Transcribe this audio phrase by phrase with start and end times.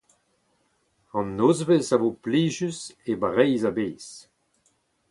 [1.17, 2.79] An nozvezh a vo plijus
[3.11, 4.13] e Breizh a-bezh.